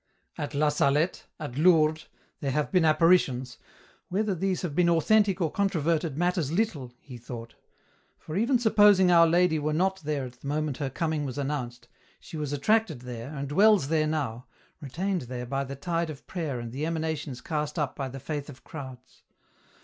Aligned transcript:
At 0.45 0.55
La 0.55 0.69
Salette, 0.69 1.27
at 1.39 1.59
Lourdes, 1.59 2.07
there 2.39 2.49
have 2.49 2.71
been 2.71 2.85
apparitions" 2.85 3.59
Whether 4.09 4.33
these 4.33 4.63
have 4.63 4.73
been 4.73 4.89
authentic 4.89 5.39
or 5.39 5.51
controverted 5.51 6.17
matters 6.17 6.51
little," 6.51 6.91
he 6.99 7.19
thought. 7.19 7.53
For 8.17 8.35
even 8.35 8.57
supposing 8.57 9.11
Our 9.11 9.27
Lady 9.27 9.59
were 9.59 9.73
not 9.73 9.97
thereat 10.03 10.41
the 10.41 10.47
moment 10.47 10.77
her 10.77 10.89
coming 10.89 11.23
was 11.23 11.37
announced, 11.37 11.87
she 12.19 12.35
was 12.35 12.51
attracted 12.51 13.01
there, 13.01 13.31
and 13.35 13.47
dwells 13.47 13.89
there 13.89 14.07
now, 14.07 14.47
retained 14.81 15.21
there 15.29 15.45
by 15.45 15.63
the 15.65 15.75
tide 15.75 16.09
of 16.09 16.25
prayer 16.25 16.59
and 16.59 16.71
the 16.71 16.83
emanations 16.87 17.39
cast 17.39 17.77
up 17.77 17.95
by 17.95 18.09
the 18.09 18.19
faith 18.19 18.45
8o 18.45 18.45
EN 18.45 18.45
ROUTE. 18.47 18.49
of 18.49 18.63
crowds. 18.63 19.21